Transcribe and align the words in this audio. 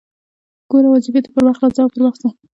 ګوره! 0.69 0.87
واظيفې 0.89 1.21
ته 1.25 1.29
پر 1.33 1.43
وخت 1.47 1.59
راځه 1.61 1.79
او 1.83 1.91
پر 1.93 2.01
وخت 2.05 2.19
ځه! 2.23 2.29